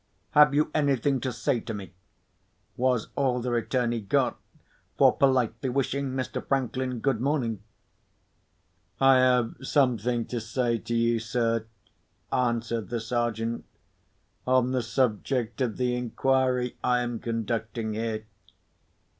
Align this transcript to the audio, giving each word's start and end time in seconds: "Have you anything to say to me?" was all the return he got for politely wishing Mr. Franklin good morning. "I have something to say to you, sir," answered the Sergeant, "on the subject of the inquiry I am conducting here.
"Have 0.31 0.55
you 0.55 0.71
anything 0.73 1.21
to 1.21 1.31
say 1.31 1.59
to 1.59 1.75
me?" 1.75 1.93
was 2.75 3.09
all 3.15 3.39
the 3.39 3.51
return 3.51 3.91
he 3.91 4.01
got 4.01 4.39
for 4.97 5.15
politely 5.15 5.69
wishing 5.69 6.13
Mr. 6.15 6.43
Franklin 6.43 7.01
good 7.01 7.21
morning. 7.21 7.61
"I 8.99 9.17
have 9.19 9.57
something 9.61 10.25
to 10.25 10.41
say 10.41 10.79
to 10.79 10.95
you, 10.95 11.19
sir," 11.19 11.67
answered 12.33 12.89
the 12.89 12.99
Sergeant, 12.99 13.63
"on 14.47 14.71
the 14.71 14.81
subject 14.81 15.61
of 15.61 15.77
the 15.77 15.95
inquiry 15.95 16.77
I 16.83 17.01
am 17.01 17.19
conducting 17.19 17.93
here. 17.93 18.25